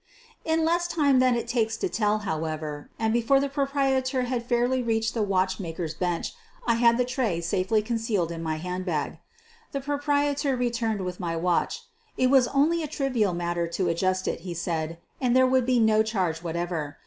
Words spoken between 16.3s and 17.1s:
whatever.